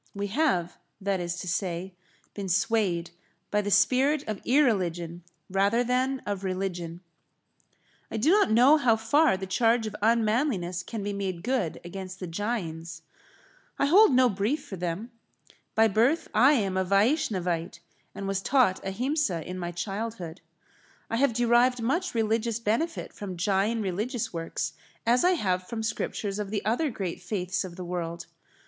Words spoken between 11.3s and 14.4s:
good against the Jains. I hold no